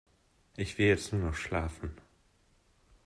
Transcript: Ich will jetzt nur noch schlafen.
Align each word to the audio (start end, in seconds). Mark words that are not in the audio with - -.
Ich 0.57 0.79
will 0.79 0.87
jetzt 0.87 1.13
nur 1.13 1.21
noch 1.27 1.35
schlafen. 1.35 1.91